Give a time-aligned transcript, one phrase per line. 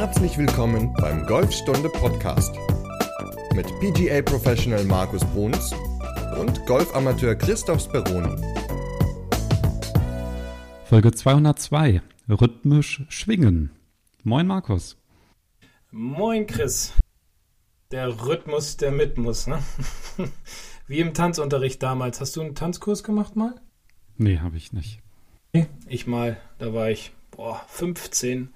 [0.00, 2.54] Herzlich willkommen beim Golfstunde Podcast
[3.52, 5.74] mit PGA Professional Markus Bruns
[6.40, 8.40] und Golfamateur Christoph Speroni.
[10.84, 12.00] Folge 202.
[12.28, 13.72] Rhythmisch schwingen.
[14.22, 14.96] Moin Markus.
[15.90, 16.92] Moin Chris.
[17.90, 19.60] Der Rhythmus, der mit muss, ne?
[20.86, 22.20] Wie im Tanzunterricht damals.
[22.20, 23.60] Hast du einen Tanzkurs gemacht mal?
[24.16, 25.00] Nee, habe ich nicht.
[25.88, 26.36] Ich mal.
[26.58, 28.54] Da war ich, boah, 15.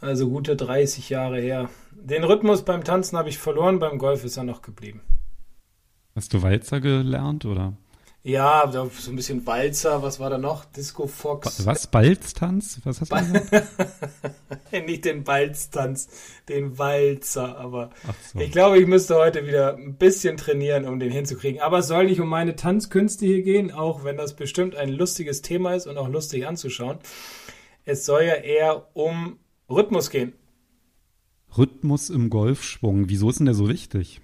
[0.00, 1.68] Also gute 30 Jahre her.
[1.92, 5.00] Den Rhythmus beim Tanzen habe ich verloren, beim Golf ist er noch geblieben.
[6.14, 7.74] Hast du Walzer gelernt oder?
[8.24, 10.64] Ja, so ein bisschen Walzer, was war da noch?
[10.64, 11.64] Disco Fox.
[11.64, 11.86] Was?
[11.86, 12.80] Balztanz?
[12.84, 13.68] Was hast du gesagt?
[14.86, 16.08] Nicht den Balztanz,
[16.48, 17.90] den Walzer, aber
[18.32, 18.40] so.
[18.40, 21.60] ich glaube, ich müsste heute wieder ein bisschen trainieren, um den hinzukriegen.
[21.60, 25.40] Aber es soll nicht um meine Tanzkünste hier gehen, auch wenn das bestimmt ein lustiges
[25.40, 26.98] Thema ist und auch lustig anzuschauen.
[27.84, 29.38] Es soll ja eher um
[29.70, 30.32] Rhythmus gehen.
[31.56, 33.08] Rhythmus im Golfschwung.
[33.08, 34.20] Wieso ist denn der so wichtig?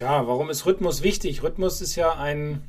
[0.00, 1.42] Ja, warum ist Rhythmus wichtig?
[1.42, 2.62] Rhythmus ist ja ein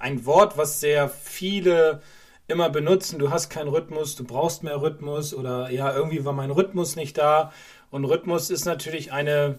[0.00, 2.00] ein Wort, was sehr viele
[2.46, 3.18] immer benutzen.
[3.18, 7.18] Du hast keinen Rhythmus, du brauchst mehr Rhythmus oder ja, irgendwie war mein Rhythmus nicht
[7.18, 7.52] da.
[7.90, 9.58] Und Rhythmus ist natürlich eine,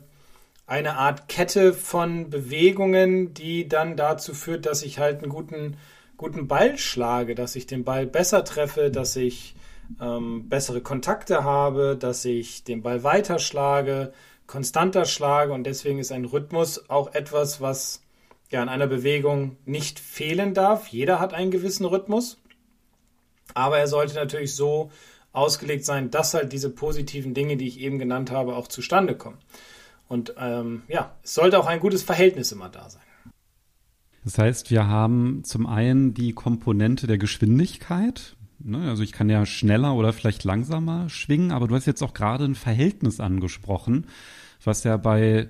[0.66, 5.78] eine Art Kette von Bewegungen, die dann dazu führt, dass ich halt einen guten,
[6.18, 9.56] guten Ball schlage, dass ich den Ball besser treffe, dass ich
[10.02, 14.14] ähm, bessere Kontakte habe, dass ich den Ball weiter schlage,
[14.48, 18.02] konstanter schlage und deswegen ist ein Rhythmus auch etwas, was
[18.50, 20.88] ja in einer Bewegung nicht fehlen darf.
[20.88, 22.38] Jeder hat einen gewissen Rhythmus,
[23.54, 24.92] aber er sollte natürlich so
[25.32, 29.38] ausgelegt sein, dass halt diese positiven Dinge, die ich eben genannt habe, auch zustande kommen.
[30.08, 33.04] Und ähm, ja, es sollte auch ein gutes Verhältnis immer da sein.
[34.24, 38.36] Das heißt, wir haben zum einen die Komponente der Geschwindigkeit.
[38.60, 38.90] Ne?
[38.90, 42.46] Also ich kann ja schneller oder vielleicht langsamer schwingen, aber du hast jetzt auch gerade
[42.46, 44.08] ein Verhältnis angesprochen,
[44.64, 45.48] was ja bei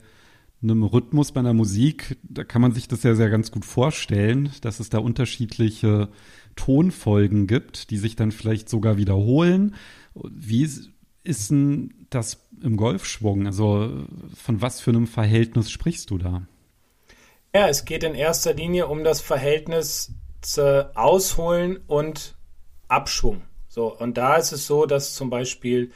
[0.61, 4.51] einem Rhythmus bei einer Musik, da kann man sich das ja sehr ganz gut vorstellen,
[4.61, 6.09] dass es da unterschiedliche
[6.55, 9.75] Tonfolgen gibt, die sich dann vielleicht sogar wiederholen.
[10.13, 10.69] Wie
[11.23, 13.45] ist denn das im Golfschwung?
[13.45, 14.05] Also
[14.35, 16.41] von was für einem Verhältnis sprichst du da?
[17.55, 20.11] Ja, es geht in erster Linie um das Verhältnis
[20.41, 22.35] zu Ausholen und
[22.89, 23.41] Abschwung.
[23.69, 25.91] So, und da ist es so, dass zum Beispiel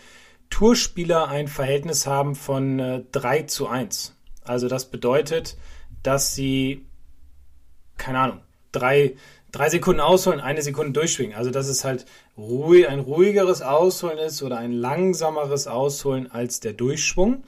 [0.49, 4.15] Tourspieler ein Verhältnis haben von äh, 3 zu 1.
[4.43, 5.57] Also das bedeutet,
[6.03, 6.85] dass sie,
[7.97, 8.39] keine Ahnung,
[8.71, 9.15] drei,
[9.51, 11.35] drei Sekunden ausholen, eine Sekunde durchschwingen.
[11.35, 12.05] Also dass es halt
[12.37, 17.43] ruhig, ein ruhigeres Ausholen ist oder ein langsameres Ausholen als der Durchschwung,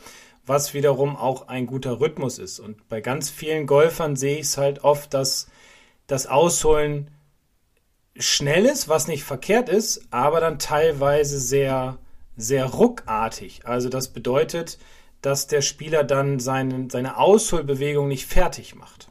[0.45, 2.59] was wiederum auch ein guter Rhythmus ist.
[2.59, 5.47] Und bei ganz vielen Golfern sehe ich es halt oft, dass
[6.07, 7.11] das Ausholen
[8.17, 11.97] schnell ist, was nicht verkehrt ist, aber dann teilweise sehr,
[12.37, 13.65] sehr ruckartig.
[13.65, 14.77] Also das bedeutet,
[15.21, 19.09] dass der Spieler dann seine, seine Ausholbewegung nicht fertig macht.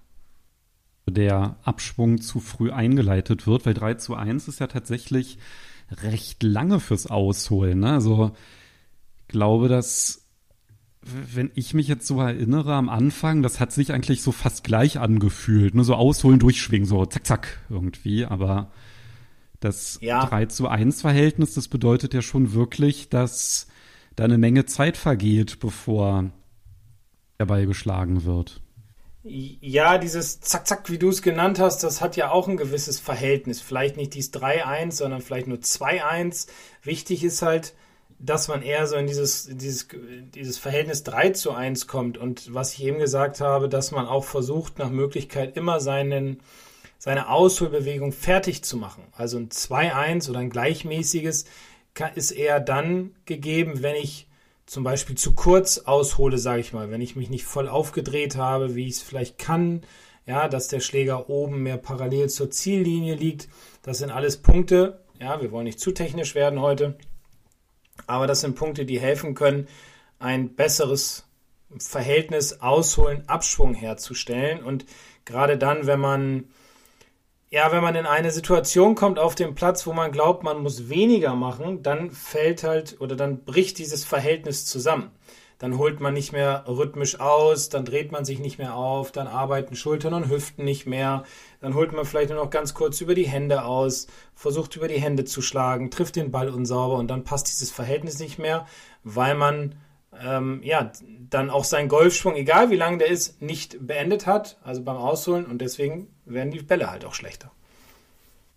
[1.07, 5.39] Der Abschwung zu früh eingeleitet wird, weil 3 zu 1 ist ja tatsächlich
[5.91, 7.81] recht lange fürs Ausholen.
[7.81, 7.93] Ne?
[7.93, 8.33] Also
[9.21, 10.23] ich glaube, dass
[11.03, 14.99] wenn ich mich jetzt so erinnere am Anfang, das hat sich eigentlich so fast gleich
[14.99, 15.75] angefühlt.
[15.75, 15.85] Ne?
[15.85, 18.25] So ausholen, durchschwingen, so zack, zack irgendwie.
[18.25, 18.71] Aber
[19.65, 20.25] das ja.
[20.27, 23.67] 3 zu 1 Verhältnis, das bedeutet ja schon wirklich, dass
[24.17, 26.31] da eine Menge Zeit vergeht, bevor
[27.39, 28.61] der Ball geschlagen wird.
[29.27, 33.01] Ja, dieses Zack, Zack, wie du es genannt hast, das hat ja auch ein gewisses
[33.01, 33.63] Verhältnis.
[33.63, 36.49] Vielleicht nicht dies 3-1, sondern vielleicht nur 2-1.
[36.83, 37.75] Wichtig ist halt,
[38.19, 39.89] dass man eher so in dieses, dieses,
[40.35, 42.19] dieses Verhältnis 3 zu 1 kommt.
[42.19, 46.41] Und was ich eben gesagt habe, dass man auch versucht, nach Möglichkeit immer seinen,
[47.05, 49.05] seine Ausholbewegung fertig zu machen.
[49.13, 51.45] Also ein 2-1 oder ein gleichmäßiges
[52.15, 54.27] ist eher dann gegeben, wenn ich
[54.65, 58.75] zum Beispiel zu kurz aushole, sage ich mal, wenn ich mich nicht voll aufgedreht habe,
[58.75, 59.83] wie ich es vielleicht kann,
[60.25, 63.51] ja, dass der Schläger oben mehr parallel zur Ziellinie liegt.
[63.83, 66.97] Das sind alles Punkte, ja, wir wollen nicht zu technisch werden heute,
[68.07, 69.69] aber das sind Punkte, die helfen können,
[70.19, 71.29] ein besseres
[71.77, 74.87] Verhältnis Ausholen, Abschwung herzustellen und
[75.27, 76.45] gerade dann, wenn man
[77.55, 80.89] ja, wenn man in eine Situation kommt auf dem Platz, wo man glaubt, man muss
[80.89, 85.13] weniger machen, dann fällt halt oder dann bricht dieses Verhältnis zusammen.
[85.61, 89.29] Dann holt man nicht mehr rhythmisch aus, dann dreht man sich nicht mehr auf, dann
[89.29, 91.23] arbeiten Schultern und Hüften nicht mehr,
[91.61, 95.01] dann holt man vielleicht nur noch ganz kurz über die Hände aus, versucht über die
[95.01, 98.67] Hände zu schlagen, trifft den Ball unsauber und dann passt dieses Verhältnis nicht mehr,
[99.05, 99.77] weil man
[100.23, 100.91] ähm, ja,
[101.31, 105.47] dann auch seinen Golfschwung, egal wie lang der ist, nicht beendet hat, also beim Ausholen
[105.47, 107.51] und deswegen werden die Bälle halt auch schlechter.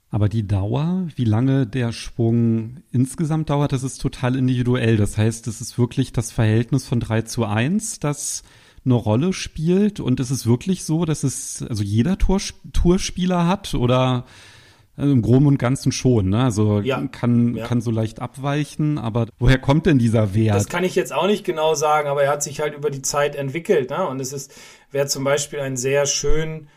[0.09, 4.95] Aber die Dauer, wie lange der Schwung insgesamt dauert, das ist total individuell.
[4.95, 8.43] Das heißt, es ist wirklich das Verhältnis von 3 zu 1, das
[8.85, 9.99] eine Rolle spielt.
[9.99, 12.39] Und ist es wirklich so, dass es also jeder Tour,
[12.71, 14.25] Tourspieler hat oder
[14.97, 16.43] also im Groben und Ganzen schon, ne?
[16.43, 17.67] Also ja, kann, ja.
[17.67, 20.55] kann so leicht abweichen, aber woher kommt denn dieser Wert?
[20.55, 23.03] Das kann ich jetzt auch nicht genau sagen, aber er hat sich halt über die
[23.03, 24.07] Zeit entwickelt, ne?
[24.07, 24.53] Und es ist,
[24.91, 26.67] wer zum Beispiel einen sehr schön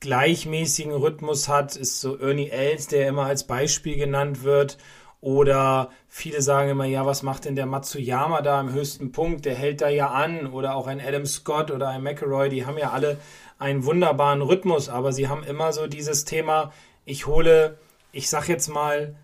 [0.00, 4.76] gleichmäßigen Rhythmus hat, ist so Ernie Els, der immer als Beispiel genannt wird.
[5.20, 9.44] Oder viele sagen immer, ja, was macht denn der Matsuyama da im höchsten Punkt?
[9.44, 10.48] Der hält da ja an.
[10.48, 13.18] Oder auch ein Adam Scott oder ein McElroy, die haben ja alle
[13.60, 16.72] einen wunderbaren Rhythmus, aber sie haben immer so dieses Thema,
[17.04, 17.78] ich hole,
[18.12, 19.16] ich sag jetzt mal,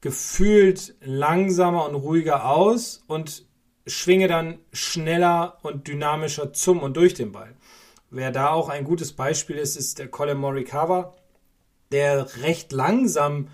[0.00, 3.46] gefühlt langsamer und ruhiger aus und
[3.86, 7.54] schwinge dann schneller und dynamischer zum und durch den Ball.
[8.10, 11.14] Wer da auch ein gutes Beispiel ist, ist der Colin Morikawa,
[11.92, 13.48] der recht langsam,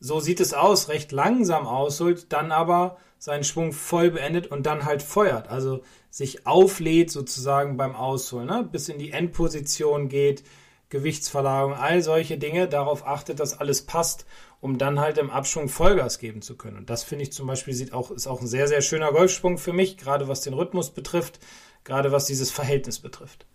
[0.00, 4.84] so sieht es aus, recht langsam ausholt, dann aber seinen Schwung voll beendet und dann
[4.84, 5.48] halt feuert.
[5.48, 8.68] Also sich auflädt sozusagen beim Ausholen, ne?
[8.70, 10.44] bis in die Endposition geht,
[10.90, 14.24] Gewichtsverlagerung, all solche Dinge, darauf achtet, dass alles passt,
[14.60, 16.78] um dann halt im Abschwung Vollgas geben zu können.
[16.78, 19.58] Und das finde ich zum Beispiel sieht auch, ist auch ein sehr, sehr schöner Golfsprung
[19.58, 21.40] für mich, gerade was den Rhythmus betrifft,
[21.84, 23.46] gerade was dieses Verhältnis betrifft.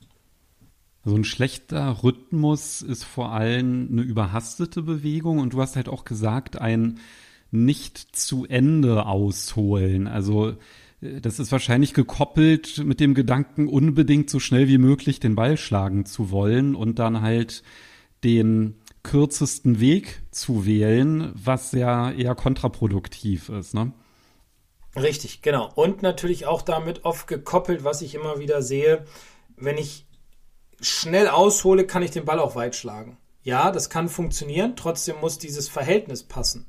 [1.03, 6.05] Also ein schlechter Rhythmus ist vor allem eine überhastete Bewegung und du hast halt auch
[6.05, 6.99] gesagt, ein
[7.51, 10.07] nicht zu Ende ausholen.
[10.07, 10.55] Also
[11.21, 16.05] das ist wahrscheinlich gekoppelt mit dem Gedanken, unbedingt so schnell wie möglich den Ball schlagen
[16.05, 17.63] zu wollen und dann halt
[18.23, 23.91] den kürzesten Weg zu wählen, was ja eher kontraproduktiv ist, ne?
[24.95, 25.71] Richtig, genau.
[25.73, 29.05] Und natürlich auch damit oft gekoppelt, was ich immer wieder sehe,
[29.57, 30.05] wenn ich
[30.79, 33.17] schnell aushole, kann ich den Ball auch weit schlagen.
[33.41, 36.67] Ja, das kann funktionieren, trotzdem muss dieses Verhältnis passen.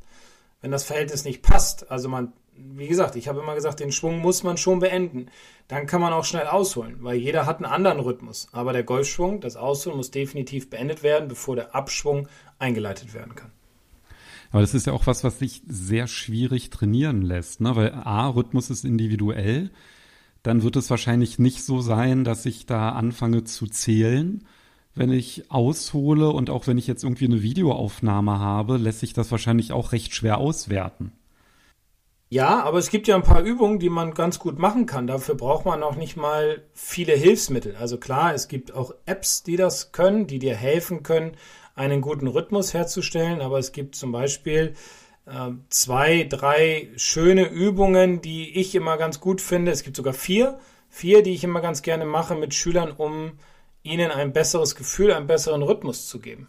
[0.60, 4.20] Wenn das Verhältnis nicht passt, also man wie gesagt, ich habe immer gesagt, den Schwung
[4.20, 5.26] muss man schon beenden.
[5.68, 8.48] Dann kann man auch schnell ausholen, weil jeder hat einen anderen Rhythmus.
[8.52, 12.28] Aber der Golfschwung, das Ausholen muss definitiv beendet werden, bevor der Abschwung
[12.58, 13.50] eingeleitet werden kann.
[14.50, 17.74] Aber das ist ja auch was, was sich sehr schwierig trainieren lässt, ne?
[17.74, 19.70] Weil A, Rhythmus ist individuell.
[20.44, 24.46] Dann wird es wahrscheinlich nicht so sein, dass ich da anfange zu zählen.
[24.94, 29.32] Wenn ich aushole und auch wenn ich jetzt irgendwie eine Videoaufnahme habe, lässt sich das
[29.32, 31.12] wahrscheinlich auch recht schwer auswerten.
[32.28, 35.06] Ja, aber es gibt ja ein paar Übungen, die man ganz gut machen kann.
[35.06, 37.76] Dafür braucht man auch nicht mal viele Hilfsmittel.
[37.76, 41.36] Also klar, es gibt auch Apps, die das können, die dir helfen können,
[41.74, 43.40] einen guten Rhythmus herzustellen.
[43.40, 44.74] Aber es gibt zum Beispiel
[45.26, 49.70] äh, zwei, drei schöne Übungen, die ich immer ganz gut finde.
[49.70, 53.32] Es gibt sogar vier, vier, die ich immer ganz gerne mache mit Schülern, um
[53.82, 56.48] ihnen ein besseres Gefühl, einen besseren Rhythmus zu geben.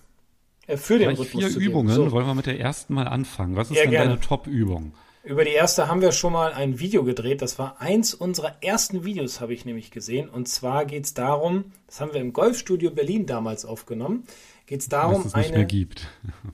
[0.67, 1.89] Äh, für den Rhythmus vier zu Übungen.
[1.89, 2.09] Geben.
[2.09, 2.11] So.
[2.11, 3.55] Wollen wir mit der ersten mal anfangen?
[3.55, 4.09] Was ist ja, denn gerne.
[4.11, 4.93] deine Top-Übung?
[5.25, 7.41] Über die erste haben wir schon mal ein Video gedreht.
[7.41, 10.29] Das war eins unserer ersten Videos, habe ich nämlich gesehen.
[10.29, 14.25] Und zwar geht es darum, das haben wir im Golfstudio Berlin damals aufgenommen,
[14.67, 15.57] geht es darum, Was es nicht eine.
[15.57, 16.07] Mehr gibt.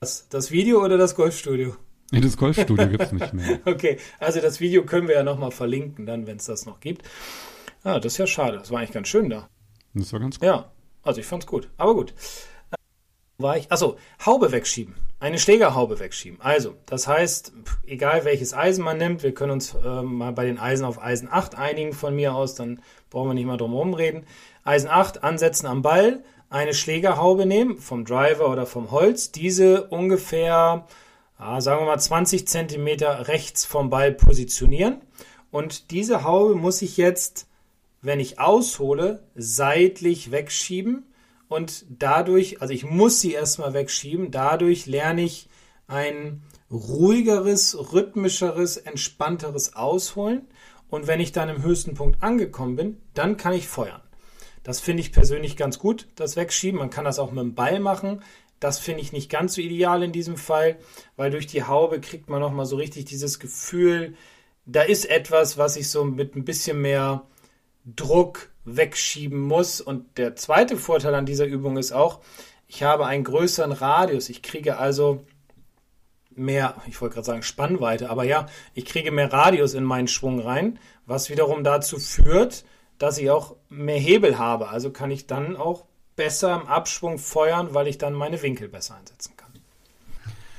[0.00, 1.76] Das, das Video oder das Golfstudio?
[2.10, 3.60] Nee, das Golfstudio gibt es nicht mehr.
[3.64, 7.08] okay, also das Video können wir ja nochmal verlinken, dann, wenn es das noch gibt.
[7.84, 8.58] Ah, das ist ja schade.
[8.58, 9.48] Das war eigentlich ganz schön da.
[9.94, 10.46] Das war ganz gut.
[10.46, 10.70] Ja,
[11.02, 11.70] also ich fand's gut.
[11.78, 12.12] Aber gut
[13.44, 13.70] war ich?
[13.70, 13.96] Achso,
[14.26, 14.96] Haube wegschieben.
[15.20, 16.40] Eine Schlägerhaube wegschieben.
[16.40, 17.52] Also, das heißt,
[17.86, 21.28] egal welches Eisen man nimmt, wir können uns äh, mal bei den Eisen auf Eisen
[21.30, 24.26] 8 einigen von mir aus, dann brauchen wir nicht mal drum herum reden.
[24.64, 30.86] Eisen 8 ansetzen am Ball, eine Schlägerhaube nehmen, vom Driver oder vom Holz, diese ungefähr,
[31.38, 35.00] ah, sagen wir mal 20 Zentimeter rechts vom Ball positionieren.
[35.50, 37.46] Und diese Haube muss ich jetzt,
[38.02, 41.04] wenn ich aushole, seitlich wegschieben
[41.48, 45.48] und dadurch, also ich muss sie erstmal wegschieben, dadurch lerne ich
[45.86, 50.48] ein ruhigeres, rhythmischeres, entspannteres Ausholen
[50.88, 54.00] und wenn ich dann im höchsten Punkt angekommen bin, dann kann ich feuern.
[54.62, 56.78] Das finde ich persönlich ganz gut, das Wegschieben.
[56.78, 58.22] Man kann das auch mit dem Ball machen.
[58.60, 60.78] Das finde ich nicht ganz so ideal in diesem Fall,
[61.16, 64.14] weil durch die Haube kriegt man nochmal so richtig dieses Gefühl,
[64.64, 67.26] da ist etwas, was ich so mit ein bisschen mehr
[67.84, 69.80] Druck wegschieben muss.
[69.80, 72.20] Und der zweite Vorteil an dieser Übung ist auch,
[72.66, 74.28] ich habe einen größeren Radius.
[74.28, 75.24] Ich kriege also
[76.34, 80.40] mehr, ich wollte gerade sagen Spannweite, aber ja, ich kriege mehr Radius in meinen Schwung
[80.40, 82.64] rein, was wiederum dazu führt,
[82.98, 84.68] dass ich auch mehr Hebel habe.
[84.68, 85.84] Also kann ich dann auch
[86.16, 89.52] besser im Abschwung feuern, weil ich dann meine Winkel besser einsetzen kann.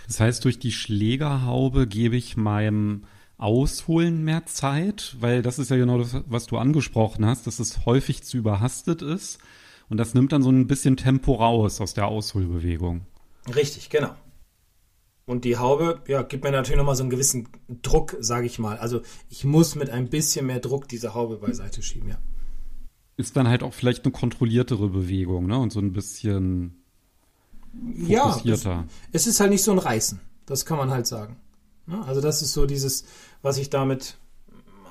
[0.08, 3.06] Das heißt, durch die Schlägerhaube gebe ich meinem
[3.38, 7.86] Ausholen mehr Zeit, weil das ist ja genau das, was du angesprochen hast, dass es
[7.86, 9.40] häufig zu überhastet ist
[9.90, 13.06] und das nimmt dann so ein bisschen Tempo raus aus der Ausholbewegung.
[13.54, 14.16] Richtig, genau.
[15.26, 17.50] Und die Haube, ja, gibt mir natürlich nochmal so einen gewissen
[17.82, 18.78] Druck, sage ich mal.
[18.78, 22.18] Also ich muss mit ein bisschen mehr Druck diese Haube beiseite schieben, ja.
[23.18, 25.58] Ist dann halt auch vielleicht eine kontrolliertere Bewegung, ne?
[25.58, 26.84] Und so ein bisschen
[27.74, 28.70] fokussierter.
[28.70, 30.20] Ja, es, es ist halt nicht so ein Reißen.
[30.46, 31.38] Das kann man halt sagen.
[31.88, 32.04] Ne?
[32.06, 33.06] Also das ist so dieses,
[33.42, 34.18] was ich damit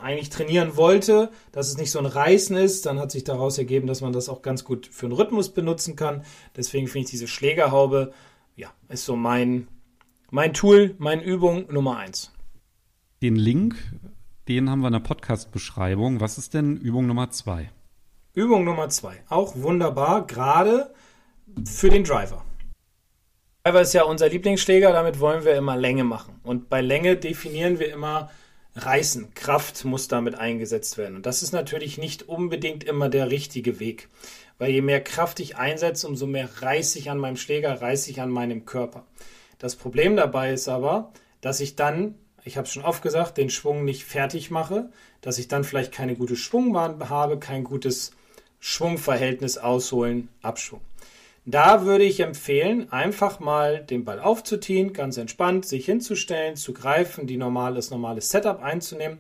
[0.03, 2.87] eigentlich trainieren wollte, dass es nicht so ein Reißen ist.
[2.87, 5.97] Dann hat sich daraus ergeben, dass man das auch ganz gut für einen Rhythmus benutzen
[5.97, 6.25] kann.
[6.57, 8.13] Deswegen finde ich diese Schlägerhaube,
[8.55, 9.67] ja, ist so mein,
[10.31, 12.33] mein Tool, meine Übung Nummer eins.
[13.23, 13.77] Den Link,
[14.49, 16.21] den haben wir in der Podcast-Beschreibung.
[16.21, 17.71] Was ist denn Übung Nummer zwei?
[18.35, 20.93] Übung Nummer zwei, auch wunderbar, gerade
[21.65, 22.45] für den Driver.
[23.67, 26.39] Driver ist ja unser Lieblingsschläger, damit wollen wir immer Länge machen.
[26.43, 28.31] Und bei Länge definieren wir immer
[28.77, 31.17] Reißen, Kraft muss damit eingesetzt werden.
[31.17, 34.11] Und das ist natürlich nicht unbedingt immer der richtige Weg.
[34.59, 38.21] Weil je mehr Kraft ich einsetze, umso mehr reiße ich an meinem Schläger, reiße ich
[38.21, 39.07] an meinem Körper.
[39.59, 43.49] Das Problem dabei ist aber, dass ich dann, ich habe es schon oft gesagt, den
[43.49, 44.91] Schwung nicht fertig mache,
[45.23, 48.11] dass ich dann vielleicht keine gute Schwungbahn habe, kein gutes
[48.61, 50.83] Schwungverhältnis ausholen, Abschwung.
[51.47, 57.27] Da würde ich empfehlen, einfach mal den Ball aufzuziehen, ganz entspannt, sich hinzustellen, zu greifen,
[57.27, 59.19] die normales, normales Setup einzunehmen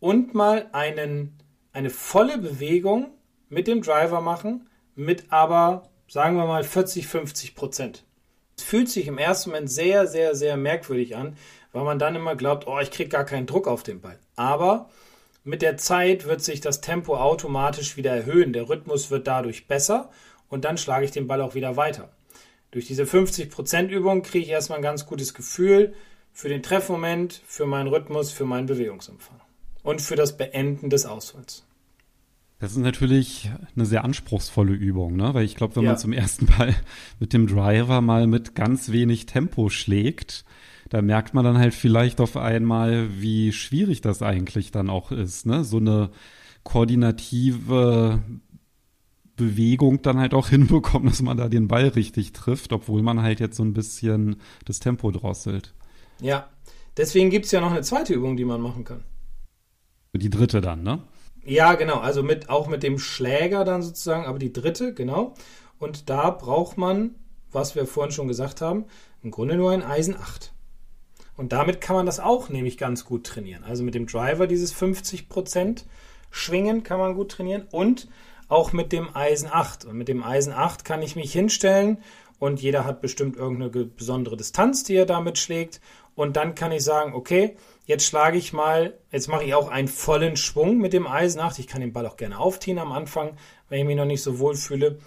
[0.00, 1.36] und mal einen,
[1.72, 3.10] eine volle Bewegung
[3.50, 8.04] mit dem Driver machen, mit aber, sagen wir mal, 40, 50 Prozent.
[8.56, 11.36] Es fühlt sich im ersten Moment sehr, sehr, sehr merkwürdig an,
[11.72, 14.18] weil man dann immer glaubt, oh, ich kriege gar keinen Druck auf den Ball.
[14.36, 14.88] Aber
[15.44, 18.52] mit der Zeit wird sich das Tempo automatisch wieder erhöhen.
[18.54, 20.10] Der Rhythmus wird dadurch besser
[20.48, 22.10] und dann schlage ich den Ball auch wieder weiter.
[22.70, 25.94] Durch diese 50% Übung kriege ich erstmal ein ganz gutes Gefühl
[26.32, 29.40] für den Treffmoment, für meinen Rhythmus, für meinen Bewegungsumfang
[29.82, 31.64] und für das Beenden des Ausholens.
[32.60, 35.32] Das ist natürlich eine sehr anspruchsvolle Übung, ne?
[35.32, 35.90] weil ich glaube, wenn ja.
[35.90, 36.74] man zum ersten Mal
[37.20, 40.44] mit dem Driver mal mit ganz wenig Tempo schlägt,
[40.90, 45.46] da merkt man dann halt vielleicht auf einmal, wie schwierig das eigentlich dann auch ist,
[45.46, 45.62] ne?
[45.62, 46.10] so eine
[46.64, 48.22] koordinative
[49.38, 53.40] Bewegung dann halt auch hinbekommen, dass man da den Ball richtig trifft, obwohl man halt
[53.40, 55.74] jetzt so ein bisschen das Tempo drosselt.
[56.20, 56.50] Ja,
[56.98, 59.04] deswegen gibt es ja noch eine zweite Übung, die man machen kann.
[60.12, 61.02] Die dritte dann, ne?
[61.44, 65.34] Ja, genau, also mit, auch mit dem Schläger dann sozusagen, aber die dritte, genau.
[65.78, 67.14] Und da braucht man,
[67.52, 68.84] was wir vorhin schon gesagt haben,
[69.22, 70.52] im Grunde nur ein Eisen 8.
[71.36, 73.62] Und damit kann man das auch nämlich ganz gut trainieren.
[73.62, 75.84] Also mit dem Driver dieses 50%
[76.30, 78.08] Schwingen kann man gut trainieren und
[78.48, 79.84] auch mit dem Eisen 8.
[79.84, 81.98] Und mit dem Eisen 8 kann ich mich hinstellen
[82.38, 85.80] und jeder hat bestimmt irgendeine besondere Distanz, die er damit schlägt.
[86.14, 89.88] Und dann kann ich sagen, okay, jetzt schlage ich mal, jetzt mache ich auch einen
[89.88, 91.58] vollen Schwung mit dem Eisen 8.
[91.58, 93.36] Ich kann den Ball auch gerne aufziehen am Anfang,
[93.68, 94.98] wenn ich mich noch nicht so wohl fühle.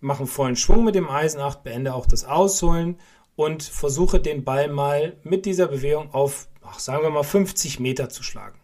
[0.00, 2.98] Mache einen vollen Schwung mit dem Eisen 8, beende auch das Ausholen
[3.34, 8.08] und versuche den Ball mal mit dieser Bewegung auf, ach, sagen wir mal, 50 Meter
[8.08, 8.58] zu schlagen.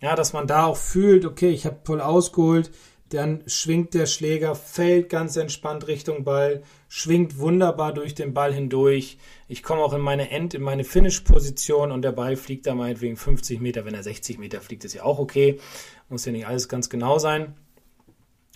[0.00, 2.70] Ja, dass man da auch fühlt, okay, ich habe voll ausgeholt,
[3.10, 9.18] dann schwingt der Schläger, fällt ganz entspannt Richtung Ball, schwingt wunderbar durch den Ball hindurch.
[9.46, 13.16] Ich komme auch in meine End, in meine Finish-Position und der Ball fliegt da meinetwegen
[13.16, 13.84] 50 Meter.
[13.84, 15.60] Wenn er 60 Meter fliegt, ist ja auch okay.
[16.08, 17.54] Muss ja nicht alles ganz genau sein.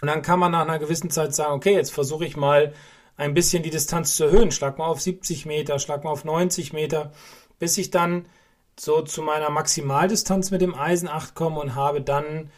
[0.03, 2.73] Und dann kann man nach einer gewissen Zeit sagen, okay, jetzt versuche ich mal
[3.17, 4.51] ein bisschen die Distanz zu erhöhen.
[4.51, 7.13] Schlag mal auf 70 Meter, schlag mal auf 90 Meter,
[7.59, 8.27] bis ich dann
[8.79, 12.51] so zu meiner Maximaldistanz mit dem Eisen 8 komme und habe dann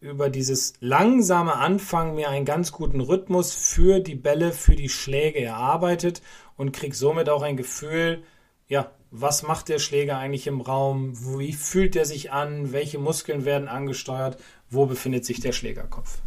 [0.00, 5.40] über dieses langsame Anfangen mir einen ganz guten Rhythmus für die Bälle, für die Schläge
[5.40, 6.22] erarbeitet
[6.56, 8.22] und kriege somit auch ein Gefühl,
[8.66, 13.44] ja, was macht der Schläger eigentlich im Raum, wie fühlt er sich an, welche Muskeln
[13.44, 14.40] werden angesteuert,
[14.70, 16.22] wo befindet sich der Schlägerkopf.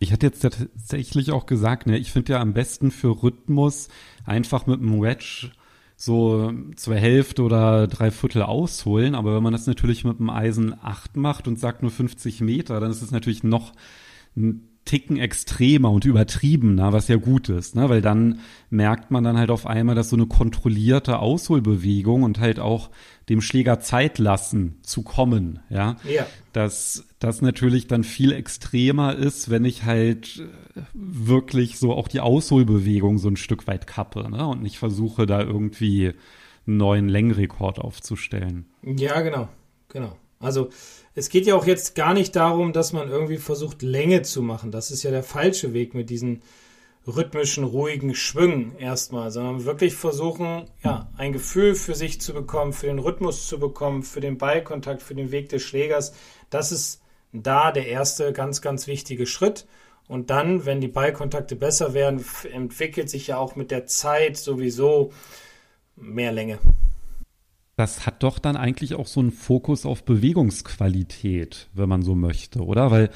[0.00, 3.88] Ich hatte jetzt tatsächlich auch gesagt, ne, ich finde ja am besten für Rhythmus
[4.24, 5.50] einfach mit einem Wedge
[6.04, 9.14] so zur Hälfte oder drei Viertel ausholen.
[9.14, 12.80] Aber wenn man das natürlich mit einem Eisen 8 macht und sagt nur 50 Meter,
[12.80, 13.72] dann ist es natürlich noch
[14.36, 17.88] ein Ticken extremer und übertriebener, was ja gut ist, ne?
[17.88, 22.60] weil dann merkt man dann halt auf einmal, dass so eine kontrollierte Ausholbewegung und halt
[22.60, 22.90] auch
[23.30, 26.26] dem Schläger Zeit lassen zu kommen, ja, ja.
[26.52, 30.42] dass das natürlich dann viel extremer ist, wenn ich halt
[30.74, 34.46] äh, wirklich so auch die Ausholbewegung so ein Stück weit kappe ne?
[34.46, 36.12] und nicht versuche da irgendwie
[36.66, 38.66] einen neuen Längenrekord aufzustellen.
[38.82, 39.48] Ja, genau,
[39.88, 40.16] genau.
[40.38, 40.68] Also
[41.14, 44.70] es geht ja auch jetzt gar nicht darum, dass man irgendwie versucht, Länge zu machen.
[44.70, 46.42] Das ist ja der falsche Weg mit diesen
[47.06, 52.86] rhythmischen, ruhigen Schwüngen erstmal, sondern wirklich versuchen, ja, ein Gefühl für sich zu bekommen, für
[52.86, 56.12] den Rhythmus zu bekommen, für den Ballkontakt, für den Weg des Schlägers.
[56.50, 57.00] Das ist
[57.42, 59.66] da der erste ganz, ganz wichtige Schritt.
[60.06, 65.12] Und dann, wenn die Ballkontakte besser werden, entwickelt sich ja auch mit der Zeit sowieso
[65.96, 66.58] mehr Länge.
[67.76, 72.64] Das hat doch dann eigentlich auch so einen Fokus auf Bewegungsqualität, wenn man so möchte,
[72.64, 72.90] oder?
[72.90, 73.10] Weil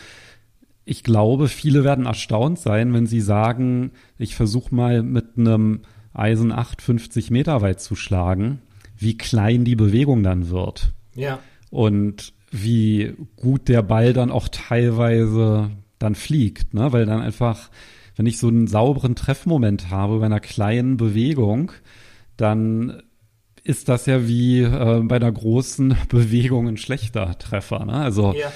[0.85, 5.83] ich glaube, viele werden erstaunt sein, wenn sie sagen, ich versuche mal mit einem
[6.15, 8.63] Eisen 8 50 Meter weit zu schlagen,
[8.97, 10.93] wie klein die Bewegung dann wird.
[11.15, 11.39] Ja.
[11.71, 16.93] Und wie gut der Ball dann auch teilweise dann fliegt, ne?
[16.93, 17.71] Weil dann einfach,
[18.17, 21.73] wenn ich so einen sauberen Treffmoment habe bei einer kleinen Bewegung,
[22.37, 23.03] dann
[23.65, 27.95] ist das ja wie äh, bei einer großen Bewegung ein schlechter Treffer, ne?
[27.95, 28.53] Also ja.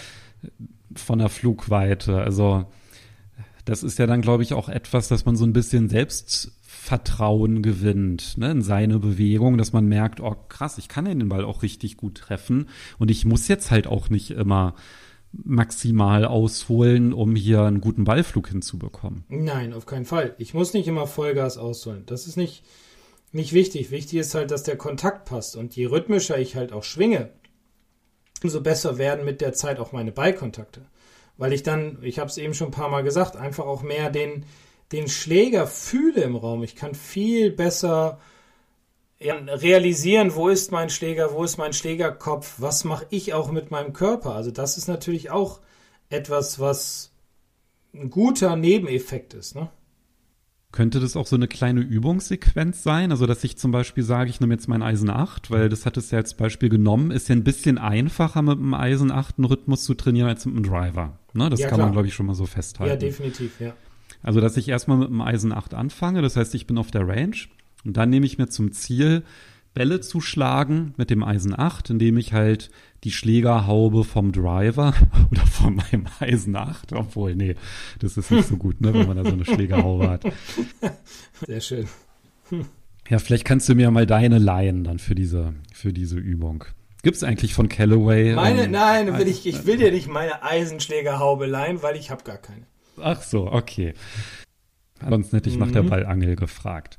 [0.94, 2.18] von der Flugweite.
[2.18, 2.64] Also
[3.64, 5.88] das ist ja dann, glaube ich, auch etwas, dass man so ein bisschen
[6.82, 11.44] Selbstvertrauen gewinnt ne, in seine Bewegung, dass man merkt, oh krass, ich kann den Ball
[11.44, 14.74] auch richtig gut treffen und ich muss jetzt halt auch nicht immer
[15.32, 19.24] maximal ausholen, um hier einen guten Ballflug hinzubekommen.
[19.28, 20.34] Nein, auf keinen Fall.
[20.38, 22.02] Ich muss nicht immer Vollgas ausholen.
[22.06, 22.64] Das ist nicht,
[23.30, 23.90] nicht wichtig.
[23.92, 25.56] Wichtig ist halt, dass der Kontakt passt.
[25.56, 27.30] Und je rhythmischer ich halt auch schwinge,
[28.42, 30.82] umso besser werden mit der Zeit auch meine Ballkontakte.
[31.38, 34.10] Weil ich dann, ich habe es eben schon ein paar Mal gesagt, einfach auch mehr
[34.10, 34.44] den,
[34.92, 36.62] den Schläger fühle im Raum.
[36.62, 38.20] Ich kann viel besser
[39.20, 43.92] realisieren, wo ist mein Schläger, wo ist mein Schlägerkopf, was mache ich auch mit meinem
[43.92, 44.34] Körper.
[44.34, 45.60] Also das ist natürlich auch
[46.10, 47.12] etwas, was
[47.94, 49.54] ein guter Nebeneffekt ist.
[49.54, 49.70] Ne?
[50.72, 53.10] Könnte das auch so eine kleine Übungssequenz sein?
[53.10, 55.98] Also, dass ich zum Beispiel sage, ich nehme jetzt mein Eisen 8, weil das hat
[55.98, 59.44] es ja als Beispiel genommen, ist ja ein bisschen einfacher mit dem Eisen 8 einen
[59.44, 61.18] Rhythmus zu trainieren als mit dem Driver.
[61.34, 61.50] Ne?
[61.50, 61.88] Das ja, kann klar.
[61.88, 62.90] man, glaube ich, schon mal so festhalten.
[62.90, 63.74] Ja, definitiv, ja.
[64.22, 67.06] Also, dass ich erstmal mit dem Eisen 8 anfange, das heißt, ich bin auf der
[67.06, 67.36] Range
[67.84, 69.22] und dann nehme ich mir zum Ziel,
[69.74, 72.70] Bälle zu schlagen mit dem Eisen 8, indem ich halt
[73.04, 74.94] die Schlägerhaube vom Driver
[75.30, 77.56] oder von meinem Eisen 8, obwohl, nee,
[77.98, 80.24] das ist nicht so gut, ne, wenn man da so eine Schlägerhaube hat.
[81.46, 81.88] Sehr schön.
[83.08, 86.64] Ja, vielleicht kannst du mir mal deine leihen dann für diese, für diese Übung.
[87.02, 88.34] Gibt es eigentlich von Callaway?
[88.34, 92.22] Meine, ähm, nein, will ich, ich will dir nicht meine Eisenschlägerhaube leihen, weil ich habe
[92.22, 92.66] gar keine.
[93.00, 93.94] Ach so, okay.
[95.00, 95.62] Ansonsten hätte ich mhm.
[95.62, 95.90] nach der mhm.
[95.90, 96.98] Ballangel gefragt.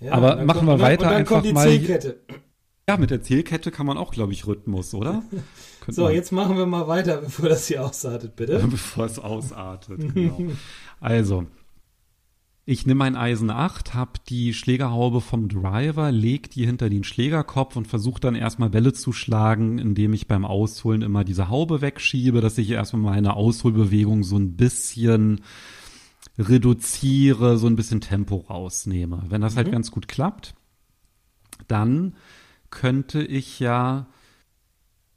[0.00, 1.68] Ja, Aber machen wir weiter dann einfach kommt die mal.
[1.68, 2.20] Zielkette.
[2.88, 5.22] Ja, mit der Zählkette kann man auch, glaube ich, Rhythmus, oder?
[5.88, 8.58] so, jetzt machen wir mal weiter, bevor das hier ausartet, bitte.
[8.70, 10.52] bevor es ausartet, genau.
[11.00, 11.46] also,
[12.66, 17.76] ich nehme mein Eisen 8, habe die Schlägerhaube vom Driver, leg die hinter den Schlägerkopf
[17.76, 22.40] und versuche dann erstmal Bälle zu schlagen, indem ich beim Ausholen immer diese Haube wegschiebe,
[22.40, 25.42] dass ich erstmal meine Ausholbewegung so ein bisschen
[26.38, 29.24] reduziere, so ein bisschen Tempo rausnehme.
[29.28, 29.72] Wenn das halt mhm.
[29.72, 30.54] halt ganz gut klappt,
[31.68, 32.14] dann
[32.70, 34.06] könnte ich ja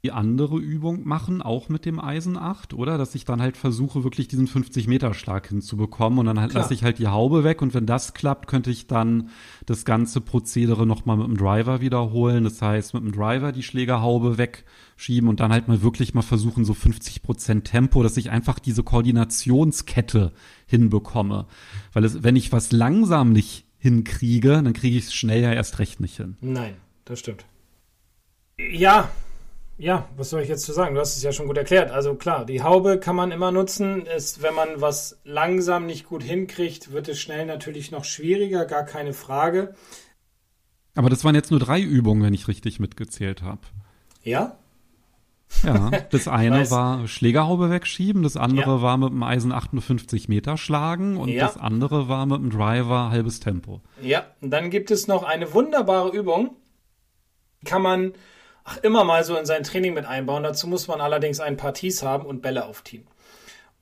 [0.04, 2.98] die andere Übung machen, auch mit dem Eisen 8, oder?
[2.98, 7.00] Dass ich dann halt versuche, wirklich diesen 50-Meter-Schlag hinzubekommen und dann halt lasse ich halt
[7.00, 9.30] die Haube weg und wenn das klappt, könnte ich dann
[9.66, 12.44] das ganze Prozedere nochmal mit dem Driver wiederholen.
[12.44, 16.64] Das heißt, mit dem Driver die Schlägerhaube wegschieben und dann halt mal wirklich mal versuchen,
[16.64, 20.32] so 50 Prozent Tempo, dass ich einfach diese Koordinationskette
[20.66, 21.46] hinbekomme.
[21.92, 25.80] Weil es, wenn ich was langsam nicht hinkriege, dann kriege ich es schnell ja erst
[25.80, 26.36] recht nicht hin.
[26.40, 27.46] Nein, das stimmt.
[28.58, 29.08] Ja,
[29.78, 30.96] ja, was soll ich jetzt zu sagen?
[30.96, 31.92] Du hast es ja schon gut erklärt.
[31.92, 34.06] Also klar, die Haube kann man immer nutzen.
[34.06, 38.84] Ist, wenn man was langsam nicht gut hinkriegt, wird es schnell natürlich noch schwieriger, gar
[38.84, 39.74] keine Frage.
[40.96, 43.60] Aber das waren jetzt nur drei Übungen, wenn ich richtig mitgezählt habe.
[44.24, 44.58] Ja?
[45.62, 48.82] Ja, das eine war Schlägerhaube wegschieben, das andere ja.
[48.82, 51.46] war mit dem Eisen 58 Meter schlagen und ja.
[51.46, 53.80] das andere war mit dem Driver halbes Tempo.
[54.02, 56.56] Ja, und dann gibt es noch eine wunderbare Übung,
[57.64, 58.12] kann man
[58.76, 60.42] immer mal so in sein Training mit einbauen.
[60.42, 63.06] Dazu muss man allerdings ein paar Tees haben und Bälle aufziehen.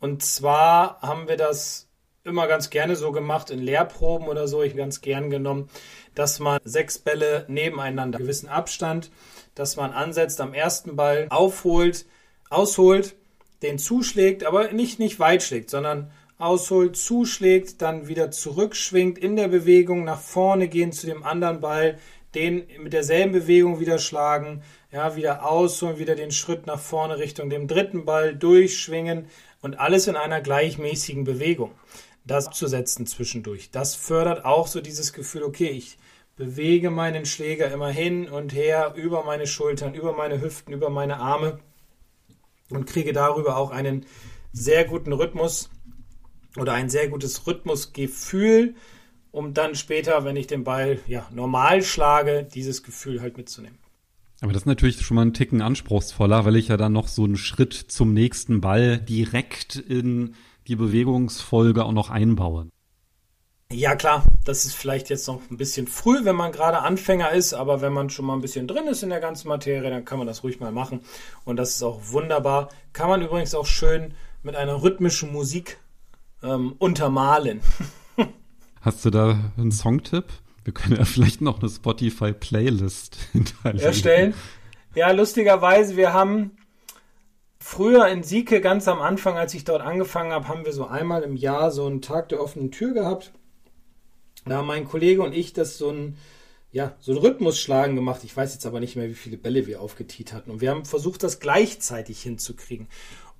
[0.00, 1.88] Und zwar haben wir das
[2.24, 5.68] immer ganz gerne so gemacht in Lehrproben oder so, ich ganz gern genommen,
[6.14, 9.10] dass man sechs Bälle nebeneinander, gewissen Abstand,
[9.54, 12.06] dass man ansetzt, am ersten Ball aufholt,
[12.50, 13.14] ausholt,
[13.62, 19.48] den zuschlägt, aber nicht, nicht weit schlägt, sondern ausholt, zuschlägt, dann wieder zurückschwingt in der
[19.48, 21.98] Bewegung, nach vorne gehen zu dem anderen Ball,
[22.36, 27.50] den mit derselben Bewegung wieder schlagen, ja, wieder ausholen, wieder den Schritt nach vorne Richtung
[27.50, 29.26] dem dritten Ball durchschwingen
[29.62, 31.72] und alles in einer gleichmäßigen Bewegung.
[32.24, 33.70] Das abzusetzen zwischendurch.
[33.70, 35.96] Das fördert auch so dieses Gefühl, okay, ich
[36.36, 41.18] bewege meinen Schläger immer hin und her über meine Schultern, über meine Hüften, über meine
[41.18, 41.58] Arme
[42.68, 44.04] und kriege darüber auch einen
[44.52, 45.70] sehr guten Rhythmus
[46.58, 48.74] oder ein sehr gutes Rhythmusgefühl,
[49.36, 53.78] um dann später, wenn ich den Ball ja normal schlage, dieses Gefühl halt mitzunehmen.
[54.40, 57.24] Aber das ist natürlich schon mal ein Ticken anspruchsvoller, weil ich ja dann noch so
[57.24, 60.34] einen Schritt zum nächsten Ball direkt in
[60.68, 62.68] die Bewegungsfolge auch noch einbaue.
[63.70, 67.52] Ja, klar, das ist vielleicht jetzt noch ein bisschen früh, wenn man gerade Anfänger ist,
[67.52, 70.18] aber wenn man schon mal ein bisschen drin ist in der ganzen Materie, dann kann
[70.18, 71.00] man das ruhig mal machen.
[71.44, 72.70] Und das ist auch wunderbar.
[72.94, 75.78] Kann man übrigens auch schön mit einer rhythmischen Musik
[76.42, 77.60] ähm, untermalen.
[78.86, 80.26] Hast du da einen Songtipp?
[80.62, 83.16] Wir können ja vielleicht noch eine Spotify-Playlist
[83.64, 84.32] erstellen.
[84.94, 86.52] Ja, lustigerweise, wir haben
[87.58, 91.24] früher in Sieke ganz am Anfang, als ich dort angefangen habe, haben wir so einmal
[91.24, 93.32] im Jahr so einen Tag der offenen Tür gehabt.
[94.44, 96.16] Da haben mein Kollege und ich das so ein,
[96.70, 98.22] ja, so ein Rhythmusschlagen gemacht.
[98.22, 100.52] Ich weiß jetzt aber nicht mehr, wie viele Bälle wir aufgetiet hatten.
[100.52, 102.86] Und wir haben versucht, das gleichzeitig hinzukriegen.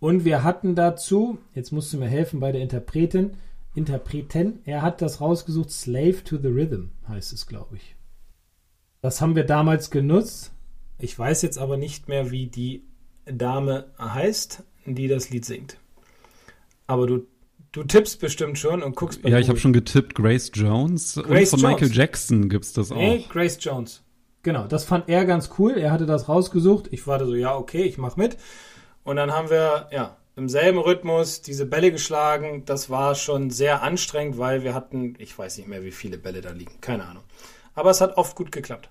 [0.00, 3.36] Und wir hatten dazu, jetzt musst du mir helfen bei der Interpretin,
[3.76, 7.96] Interpreten, er hat das rausgesucht, Slave to the Rhythm heißt es, glaube ich.
[9.02, 10.52] Das haben wir damals genutzt.
[10.98, 12.84] Ich weiß jetzt aber nicht mehr, wie die
[13.26, 15.78] Dame heißt, die das Lied singt.
[16.86, 17.26] Aber du,
[17.72, 21.14] du tippst bestimmt schon und guckst bei Ja, ich habe schon getippt, Grace Jones.
[21.14, 21.80] Grace und von Jones.
[21.80, 22.96] Michael Jackson gibt es das auch.
[22.96, 24.02] Nee, Grace Jones.
[24.42, 25.72] Genau, das fand er ganz cool.
[25.72, 26.88] Er hatte das rausgesucht.
[26.92, 28.36] Ich war da so, ja, okay, ich mach mit.
[29.02, 32.64] Und dann haben wir, ja, im selben Rhythmus diese Bälle geschlagen.
[32.66, 36.42] Das war schon sehr anstrengend, weil wir hatten, ich weiß nicht mehr, wie viele Bälle
[36.42, 36.80] da liegen.
[36.80, 37.24] Keine Ahnung.
[37.74, 38.90] Aber es hat oft gut geklappt.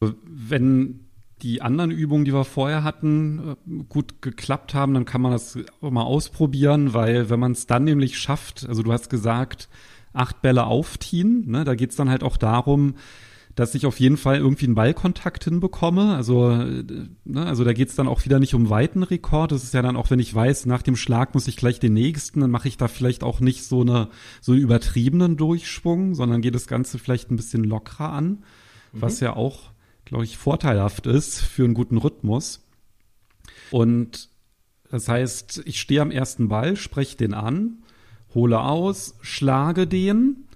[0.00, 1.10] Wenn
[1.42, 5.58] die anderen Übungen, die wir vorher hatten, äh, gut geklappt haben, dann kann man das
[5.80, 9.68] auch mal ausprobieren, weil wenn man es dann nämlich schafft, also du hast gesagt,
[10.12, 12.94] acht Bälle aufziehen, ne, da geht's dann halt auch darum,
[13.60, 16.14] dass ich auf jeden Fall irgendwie einen Ballkontakt hinbekomme.
[16.14, 16.84] Also, äh,
[17.24, 19.52] ne, also da geht's dann auch wieder nicht um Weitenrekord.
[19.52, 21.94] Das ist ja dann auch, wenn ich weiß, nach dem Schlag muss ich gleich den
[21.94, 24.08] nächsten, dann mache ich da vielleicht auch nicht so eine
[24.40, 28.38] so einen übertriebenen Durchschwung, sondern geht das Ganze vielleicht ein bisschen lockerer an, mhm.
[28.92, 29.70] was ja auch
[30.10, 32.66] glaube ich, vorteilhaft ist für einen guten Rhythmus.
[33.70, 34.28] Und
[34.90, 37.84] das heißt, ich stehe am ersten Ball, spreche den an,
[38.34, 40.48] hole aus, schlage den,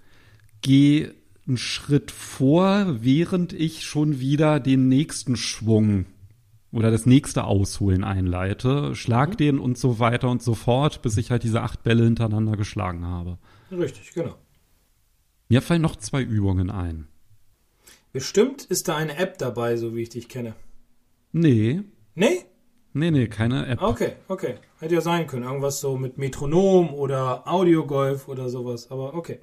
[0.61, 1.14] gehe
[1.46, 6.07] einen Schritt vor, während ich schon wieder den nächsten Schwung
[6.72, 9.37] oder das nächste Ausholen einleite, schlag mhm.
[9.37, 13.07] den und so weiter und so fort, bis ich halt diese acht Bälle hintereinander geschlagen
[13.07, 13.38] habe.
[13.70, 14.35] Richtig, genau.
[15.48, 17.07] Mir fallen noch zwei Übungen ein.
[18.12, 20.54] Bestimmt ist da eine App dabei, so wie ich dich kenne.
[21.33, 21.83] Nee.
[22.14, 22.44] Nee?
[22.92, 23.83] Nee, nee, keine App.
[23.83, 24.54] Okay, okay.
[24.78, 25.42] Hätte ja sein können.
[25.42, 29.40] Irgendwas so mit Metronom oder Audiogolf oder sowas, aber okay.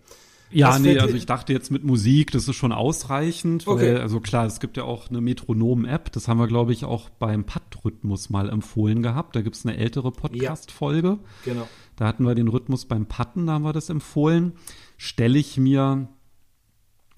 [0.51, 3.67] Ja, nee, also ich dachte jetzt mit Musik, das ist schon ausreichend.
[3.67, 3.95] Okay.
[3.95, 7.09] Weil, also klar, es gibt ja auch eine Metronom-App, das haben wir, glaube ich, auch
[7.09, 9.35] beim Patt-Rhythmus mal empfohlen gehabt.
[9.35, 11.19] Da gibt es eine ältere Podcast-Folge.
[11.45, 11.67] Ja, genau.
[11.95, 14.53] Da hatten wir den Rhythmus beim Patten, da haben wir das empfohlen.
[14.97, 16.07] Stelle ich mir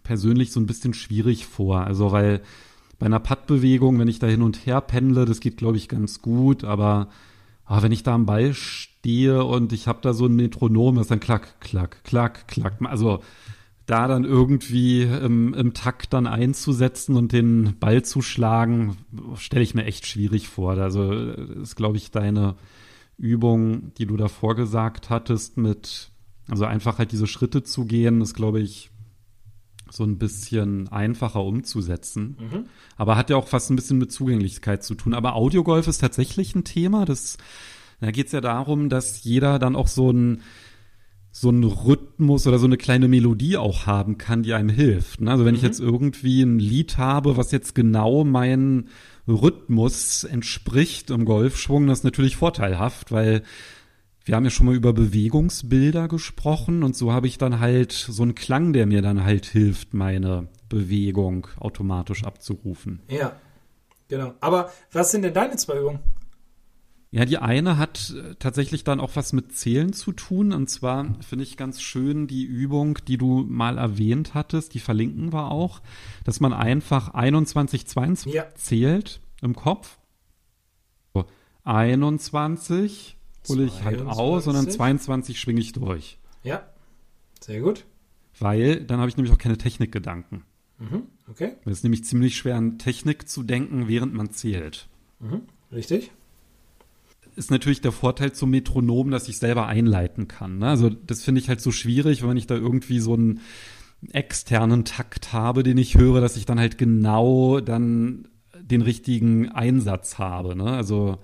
[0.03, 1.81] persönlich so ein bisschen schwierig vor.
[1.81, 2.41] Also weil
[2.99, 6.21] bei einer Pattbewegung, wenn ich da hin und her pendle, das geht, glaube ich, ganz
[6.21, 7.09] gut, aber
[7.67, 11.07] oh, wenn ich da am Ball stehe und ich habe da so ein Metronom, das
[11.07, 12.75] dann klack, klack, klack, klack.
[12.83, 13.21] Also
[13.85, 18.97] da dann irgendwie im, im Takt dann einzusetzen und den Ball zu schlagen,
[19.35, 20.77] stelle ich mir echt schwierig vor.
[20.77, 22.55] Also ist, glaube ich, deine
[23.17, 26.11] Übung, die du da vorgesagt hattest, mit,
[26.49, 28.89] also einfach halt diese Schritte zu gehen, ist, glaube ich,
[29.89, 32.37] so ein bisschen einfacher umzusetzen.
[32.39, 32.65] Mhm.
[32.97, 35.13] Aber hat ja auch fast ein bisschen mit Zugänglichkeit zu tun.
[35.13, 37.05] Aber Audiogolf ist tatsächlich ein Thema.
[37.05, 37.37] Das,
[38.01, 40.41] da geht es ja darum, dass jeder dann auch so ein
[41.35, 45.19] so einen Rhythmus oder so eine kleine Melodie auch haben kann, die einem hilft.
[45.19, 45.31] Ne?
[45.31, 45.57] Also wenn mhm.
[45.57, 48.89] ich jetzt irgendwie ein Lied habe, was jetzt genau meinen
[49.27, 53.41] Rhythmus entspricht im Golfschwung, das ist natürlich vorteilhaft, weil
[54.25, 58.23] wir haben ja schon mal über Bewegungsbilder gesprochen und so habe ich dann halt so
[58.23, 63.01] einen Klang, der mir dann halt hilft, meine Bewegung automatisch abzurufen.
[63.09, 63.35] Ja,
[64.07, 64.33] genau.
[64.39, 65.99] Aber was sind denn deine zwei Übungen?
[67.13, 70.51] Ja, die eine hat äh, tatsächlich dann auch was mit Zählen zu tun.
[70.51, 75.31] Und zwar finde ich ganz schön die Übung, die du mal erwähnt hattest, die verlinken
[75.31, 75.83] wir auch,
[76.23, 78.47] dass man einfach 21, 22 ja.
[78.55, 79.99] zählt im Kopf.
[81.13, 81.25] So,
[81.65, 83.15] 21,
[83.49, 86.17] hole ich halt aus und dann 22 schwinge ich durch.
[86.43, 86.63] Ja,
[87.39, 87.85] sehr gut.
[88.39, 90.43] Weil dann habe ich nämlich auch keine Technikgedanken.
[90.79, 91.53] Mhm, okay.
[91.65, 94.87] Es ist nämlich ziemlich schwer, an Technik zu denken, während man zählt.
[95.19, 96.11] Mhm, richtig.
[97.35, 100.59] Ist natürlich der Vorteil zum Metronom, dass ich selber einleiten kann.
[100.59, 100.67] Ne?
[100.67, 103.41] Also das finde ich halt so schwierig, wenn ich da irgendwie so einen
[104.11, 108.27] externen Takt habe, den ich höre, dass ich dann halt genau dann
[108.59, 110.55] den richtigen Einsatz habe.
[110.55, 110.65] Ne?
[110.65, 111.19] Also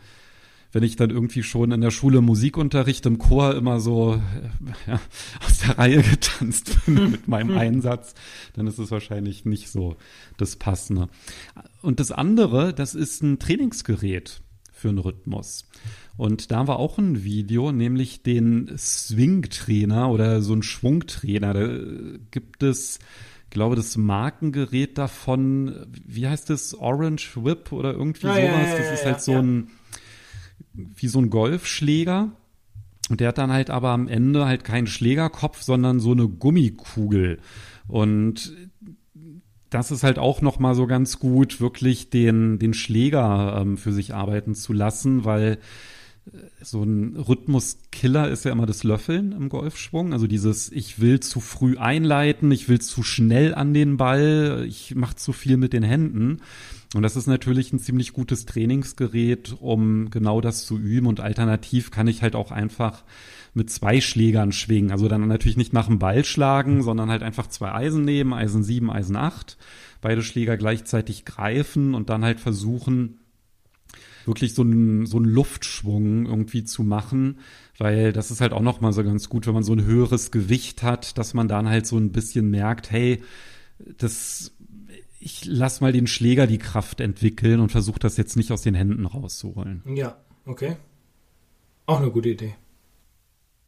[0.72, 4.22] wenn ich dann irgendwie schon in der Schule Musikunterricht im Chor immer so
[4.88, 5.00] ja,
[5.46, 8.14] aus der Reihe getanzt bin mit meinem Einsatz,
[8.54, 9.98] dann ist es wahrscheinlich nicht so
[10.38, 11.10] das Passende.
[11.82, 15.68] Und das andere, das ist ein Trainingsgerät für einen Rhythmus.
[16.18, 21.54] Und da war auch ein Video, nämlich den Swing-Trainer oder so ein Schwungtrainer.
[21.54, 23.00] Da gibt es,
[23.50, 28.46] glaube das Markengerät davon, wie heißt das, Orange Whip oder irgendwie Ja, sowas.
[28.46, 29.68] ja, ja, das ist halt so ein,
[30.74, 32.32] wie so ein Golfschläger.
[33.10, 37.40] Und der hat dann halt aber am Ende halt keinen Schlägerkopf, sondern so eine Gummikugel.
[37.88, 38.54] Und
[39.70, 43.94] das ist halt auch noch mal so ganz gut, wirklich den, den Schläger ähm, für
[43.94, 45.60] sich arbeiten zu lassen, weil
[46.32, 50.14] äh, so ein Rhythmuskiller ist ja immer das Löffeln im Golfschwung.
[50.14, 54.96] Also dieses, ich will zu früh einleiten, ich will zu schnell an den Ball, ich
[54.96, 56.42] mache zu viel mit den Händen.
[56.96, 61.06] Und das ist natürlich ein ziemlich gutes Trainingsgerät, um genau das zu üben.
[61.06, 63.04] Und alternativ kann ich halt auch einfach
[63.54, 64.92] mit zwei Schlägern schwingen.
[64.92, 68.64] Also dann natürlich nicht nach dem Ball schlagen, sondern halt einfach zwei Eisen nehmen, Eisen
[68.64, 69.58] 7, Eisen 8,
[70.02, 73.20] beide Schläger gleichzeitig greifen und dann halt versuchen,
[74.26, 77.40] wirklich so einen, so einen Luftschwung irgendwie zu machen,
[77.78, 80.84] weil das ist halt auch nochmal so ganz gut, wenn man so ein höheres Gewicht
[80.84, 83.22] hat, dass man dann halt so ein bisschen merkt, hey,
[83.98, 84.54] das,
[85.20, 88.74] ich lass mal den Schläger die Kraft entwickeln und versuche das jetzt nicht aus den
[88.74, 89.84] Händen rauszuholen.
[89.94, 90.78] Ja, okay.
[91.86, 92.56] Auch eine gute Idee.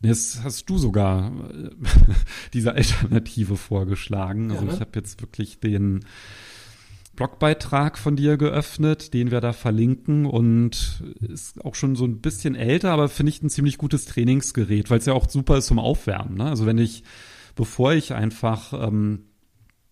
[0.03, 1.69] Jetzt hast du sogar äh,
[2.53, 4.51] diese Alternative vorgeschlagen.
[4.51, 4.75] Also Ja, ne?
[4.75, 6.05] ich habe jetzt wirklich den
[7.15, 12.55] Blogbeitrag von dir geöffnet, den wir da verlinken und ist auch schon so ein bisschen
[12.55, 15.77] älter, aber finde ich ein ziemlich gutes Trainingsgerät, weil es ja auch super ist zum
[15.77, 16.37] Aufwärmen.
[16.37, 16.45] Ne?
[16.45, 17.03] Also wenn ich,
[17.55, 19.25] bevor ich einfach ähm,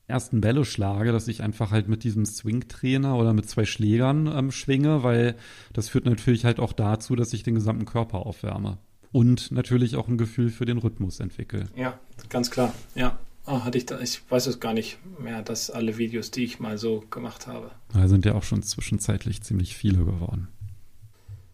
[0.09, 4.51] ersten Bälle schlage, dass ich einfach halt mit diesem Swing-Trainer oder mit zwei Schlägern ähm,
[4.51, 5.35] schwinge, weil
[5.73, 8.77] das führt natürlich halt auch dazu, dass ich den gesamten Körper aufwärme.
[9.11, 11.65] Und natürlich auch ein Gefühl für den Rhythmus entwickle.
[11.75, 12.73] Ja, ganz klar.
[12.95, 13.17] Ja.
[13.45, 16.59] Ah, hatte ich da, ich weiß es gar nicht mehr, dass alle Videos, die ich
[16.59, 17.71] mal so gemacht habe.
[17.91, 20.49] Da sind ja auch schon zwischenzeitlich ziemlich viele geworden.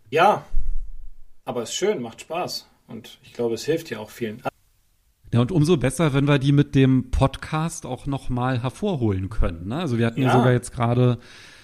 [0.10, 0.46] Ja,
[1.46, 2.68] aber es ist schön, macht Spaß.
[2.88, 4.42] Und ich glaube, es hilft ja auch vielen.
[5.34, 9.68] Ja, und umso besser, wenn wir die mit dem Podcast auch nochmal hervorholen können.
[9.68, 9.78] Ne?
[9.78, 10.38] Also wir hatten ja, Ja.
[10.38, 11.18] sogar jetzt gerade,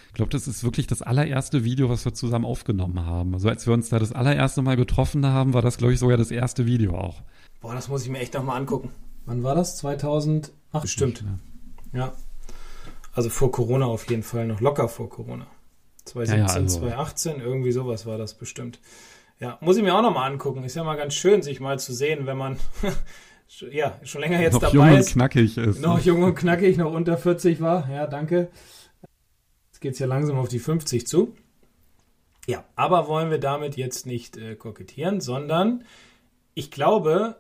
[0.08, 3.34] ich glaube, das ist wirklich das allererste Video, was wir zusammen aufgenommen haben.
[3.34, 6.18] Also als wir uns da das allererste Mal getroffen haben, war das, glaube ich, sogar
[6.18, 7.22] das erste Video auch.
[7.62, 8.90] Boah, das muss ich mir echt nochmal angucken.
[9.26, 9.78] Wann war das?
[9.78, 10.52] 2008?
[10.82, 11.24] Bestimmt.
[11.94, 12.14] Ja.
[13.14, 15.46] Also vor Corona auf jeden Fall, noch locker vor Corona.
[16.06, 18.80] 2017, Ja, ja, also- 2018, irgendwie sowas war das bestimmt.
[19.40, 20.64] Ja, muss ich mir auch nochmal angucken.
[20.64, 22.58] Ist ja mal ganz schön, sich mal zu sehen, wenn man
[23.72, 25.80] ja schon länger jetzt noch dabei jung und knackig ist.
[25.80, 26.04] noch ne?
[26.04, 27.90] jung und knackig, noch unter 40 war.
[27.90, 28.50] Ja, danke.
[29.72, 31.36] Jetzt geht es ja langsam auf die 50 zu.
[32.48, 35.84] Ja, aber wollen wir damit jetzt nicht äh, kokettieren, sondern
[36.54, 37.38] ich glaube,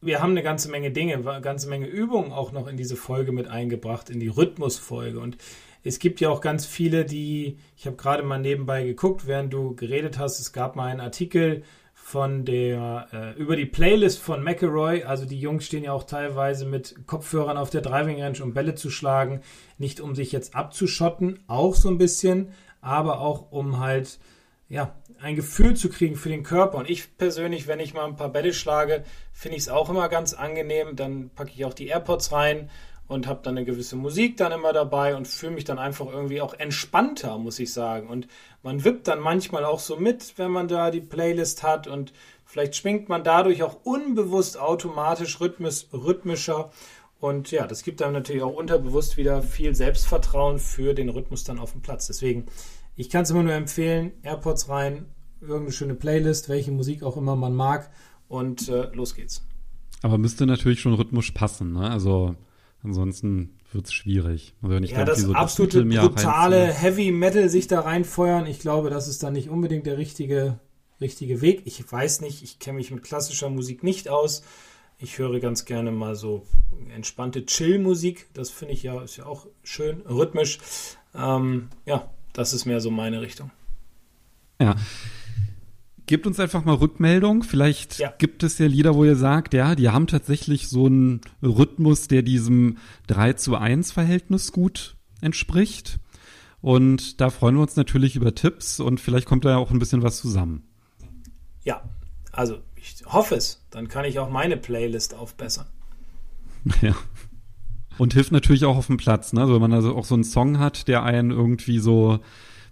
[0.00, 3.32] wir haben eine ganze Menge Dinge, eine ganze Menge Übungen auch noch in diese Folge
[3.32, 5.18] mit eingebracht, in die Rhythmusfolge.
[5.18, 5.38] Und
[5.82, 9.74] es gibt ja auch ganz viele, die, ich habe gerade mal nebenbei geguckt, während du
[9.74, 11.62] geredet hast, es gab mal einen Artikel
[12.06, 15.02] von der, äh, über die Playlist von McElroy.
[15.02, 18.76] Also die Jungs stehen ja auch teilweise mit Kopfhörern auf der Driving Range, um Bälle
[18.76, 19.40] zu schlagen.
[19.76, 24.20] Nicht um sich jetzt abzuschotten, auch so ein bisschen, aber auch um halt,
[24.68, 26.78] ja, ein Gefühl zu kriegen für den Körper.
[26.78, 30.08] Und ich persönlich, wenn ich mal ein paar Bälle schlage, finde ich es auch immer
[30.08, 30.94] ganz angenehm.
[30.94, 32.70] Dann packe ich auch die AirPods rein
[33.08, 36.40] und habe dann eine gewisse Musik dann immer dabei und fühle mich dann einfach irgendwie
[36.40, 38.08] auch entspannter, muss ich sagen.
[38.08, 38.26] Und
[38.62, 42.12] man wippt dann manchmal auch so mit, wenn man da die Playlist hat und
[42.44, 46.70] vielleicht schwingt man dadurch auch unbewusst automatisch rhythmisch, rhythmischer.
[47.20, 51.58] Und ja, das gibt einem natürlich auch unterbewusst wieder viel Selbstvertrauen für den Rhythmus dann
[51.58, 52.08] auf dem Platz.
[52.08, 52.46] Deswegen,
[52.96, 55.06] ich kann es immer nur empfehlen, AirPods rein,
[55.40, 57.90] irgendeine schöne Playlist, welche Musik auch immer man mag
[58.28, 59.46] und äh, los geht's.
[60.02, 61.72] Aber müsste natürlich schon rhythmisch passen.
[61.72, 61.88] Ne?
[61.88, 62.34] Also
[62.86, 64.54] ansonsten wird es schwierig.
[64.62, 66.72] Also wenn ich Ja, da das so absolute Mittelmeer brutale.
[66.72, 70.58] Heavy Metal sich da reinfeuern, ich glaube, das ist dann nicht unbedingt der richtige,
[71.00, 71.62] richtige Weg.
[71.64, 74.42] Ich weiß nicht, ich kenne mich mit klassischer Musik nicht aus.
[74.98, 76.46] Ich höre ganz gerne mal so
[76.94, 78.28] entspannte Chill-Musik.
[78.32, 80.58] Das finde ich ja, ist ja auch schön, rhythmisch.
[81.14, 83.50] Ähm, ja, das ist mehr so meine Richtung.
[84.60, 84.74] Ja.
[86.06, 87.42] Gebt uns einfach mal Rückmeldung.
[87.42, 88.12] Vielleicht Ja.
[88.16, 92.22] gibt es ja Lieder, wo ihr sagt, ja, die haben tatsächlich so einen Rhythmus, der
[92.22, 95.98] diesem 3 zu 1 Verhältnis gut entspricht.
[96.60, 99.78] Und da freuen wir uns natürlich über Tipps und vielleicht kommt da ja auch ein
[99.78, 100.62] bisschen was zusammen.
[101.64, 101.82] Ja,
[102.32, 103.64] also ich hoffe es.
[103.70, 105.66] Dann kann ich auch meine Playlist aufbessern.
[106.82, 106.94] Ja.
[107.98, 109.40] Und hilft natürlich auch auf dem Platz, ne?
[109.40, 112.18] Also wenn man also auch so einen Song hat, der einen irgendwie so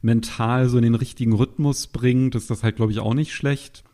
[0.04, 3.84] mental so in den richtigen Rhythmus bringt, ist das halt, glaube ich, auch nicht schlecht.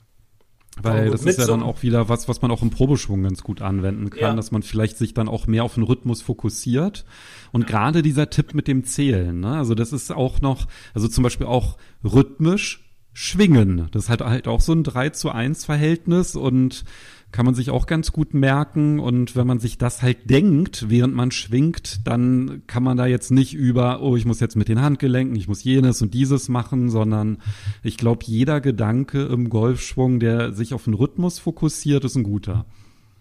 [0.82, 3.60] Weil das ist ja dann auch wieder was, was man auch im Probeschwung ganz gut
[3.60, 4.34] anwenden kann, ja.
[4.34, 7.04] dass man vielleicht sich dann auch mehr auf den Rhythmus fokussiert.
[7.52, 7.68] Und ja.
[7.68, 9.56] gerade dieser Tipp mit dem Zählen, ne?
[9.56, 13.88] also das ist auch noch, also zum Beispiel auch rhythmisch schwingen.
[13.90, 16.84] Das ist halt, halt auch so ein 3 zu 1 Verhältnis und
[17.32, 18.98] kann man sich auch ganz gut merken.
[18.98, 23.30] Und wenn man sich das halt denkt, während man schwingt, dann kann man da jetzt
[23.30, 26.90] nicht über, oh, ich muss jetzt mit den Handgelenken, ich muss jenes und dieses machen,
[26.90, 27.38] sondern
[27.82, 32.66] ich glaube, jeder Gedanke im Golfschwung, der sich auf den Rhythmus fokussiert, ist ein guter.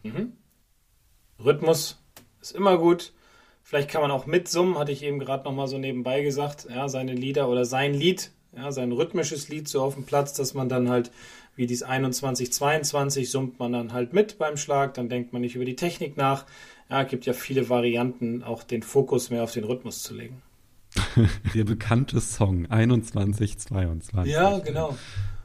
[0.03, 0.33] Mhm.
[1.43, 2.01] Rhythmus
[2.41, 3.13] ist immer gut.
[3.61, 6.89] Vielleicht kann man auch mitsummen, hatte ich eben gerade noch mal so nebenbei gesagt, ja,
[6.89, 10.69] seine Lieder oder sein Lied, ja, sein rhythmisches Lied so auf dem Platz, dass man
[10.69, 11.11] dann halt
[11.55, 15.55] wie dies 21, 22 summt man dann halt mit beim Schlag, dann denkt man nicht
[15.55, 16.45] über die Technik nach.
[16.89, 20.41] Ja, gibt ja viele Varianten, auch den Fokus mehr auf den Rhythmus zu legen.
[21.53, 24.33] Der bekannte Song 21, 22.
[24.33, 24.97] Ja, genau.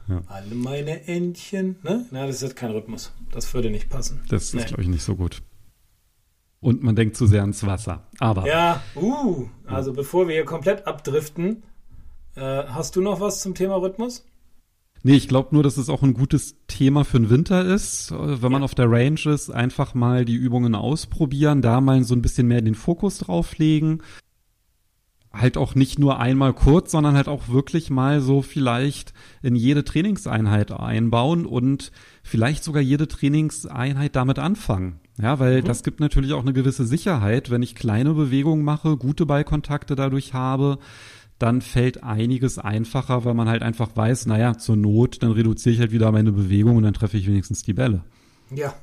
[0.07, 0.21] Ja.
[0.27, 2.05] Alle meine Entchen, ne?
[2.11, 3.11] Na, das ist kein Rhythmus.
[3.31, 4.21] Das würde nicht passen.
[4.29, 5.41] Das ist, glaube ich, nicht so gut.
[6.59, 8.07] Und man denkt zu sehr ans Wasser.
[8.19, 8.47] Aber.
[8.47, 11.63] Ja, uh, also bevor wir hier komplett abdriften,
[12.35, 14.25] äh, hast du noch was zum Thema Rhythmus?
[15.05, 18.09] Nee, ich glaube nur, dass es auch ein gutes Thema für den Winter ist.
[18.09, 22.15] Äh, wenn man auf der Range ist, einfach mal die Übungen ausprobieren, da mal so
[22.15, 24.01] ein bisschen mehr den Fokus drauf legen.
[25.31, 29.13] Halt auch nicht nur einmal kurz, sondern halt auch wirklich mal so vielleicht
[29.43, 31.91] in jede Trainingseinheit einbauen und
[32.23, 35.01] vielleicht sogar jede Trainingseinheit damit anfangen.
[35.21, 35.65] Ja, weil mhm.
[35.65, 40.33] das gibt natürlich auch eine gewisse Sicherheit, wenn ich kleine Bewegungen mache, gute Ballkontakte dadurch
[40.33, 40.79] habe,
[41.39, 45.79] dann fällt einiges einfacher, weil man halt einfach weiß, naja, zur Not, dann reduziere ich
[45.79, 48.03] halt wieder meine Bewegung und dann treffe ich wenigstens die Bälle.
[48.51, 48.73] Ja.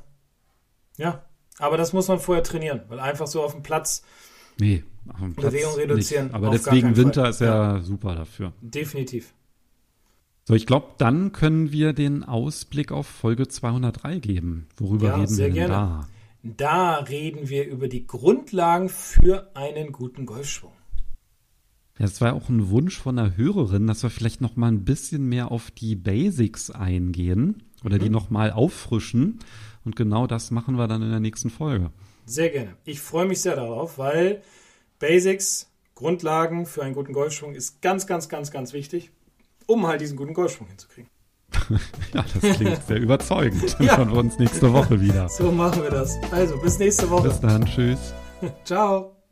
[0.97, 1.23] Ja.
[1.59, 4.03] Aber das muss man vorher trainieren, weil einfach so auf dem Platz
[4.59, 6.25] nee, auf dem Platz Bewegung reduzieren.
[6.25, 6.35] Nicht.
[6.35, 8.53] Aber deswegen Winter ist ja, ja, super dafür.
[8.61, 9.33] Definitiv.
[10.45, 14.67] So, ich glaube, dann können wir den Ausblick auf Folge 203 geben.
[14.77, 15.73] Worüber ja, reden wir denn gerne.
[15.73, 16.07] da?
[16.43, 20.73] Da reden wir über die Grundlagen für einen guten Golfschwung.
[22.03, 24.83] Ja, es war auch ein Wunsch von einer Hörerin, dass wir vielleicht noch mal ein
[24.83, 28.01] bisschen mehr auf die Basics eingehen oder mhm.
[28.01, 29.39] die noch mal auffrischen.
[29.85, 31.91] Und genau das machen wir dann in der nächsten Folge.
[32.25, 32.75] Sehr gerne.
[32.83, 34.41] Ich freue mich sehr darauf, weil
[34.99, 39.11] Basics, Grundlagen für einen guten Golfschwung ist ganz, ganz, ganz, ganz wichtig,
[39.65, 41.09] um halt diesen guten Golfschwung hinzukriegen.
[42.13, 43.77] ja, das klingt sehr überzeugend.
[43.79, 43.95] ja.
[43.95, 45.29] Von uns nächste Woche wieder.
[45.29, 46.19] So machen wir das.
[46.31, 47.29] Also, bis nächste Woche.
[47.29, 47.63] Bis dann.
[47.63, 48.13] Tschüss.
[48.65, 49.22] Ciao.